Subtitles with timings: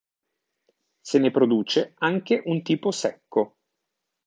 [1.09, 3.57] Se ne produce anche un tipo secco.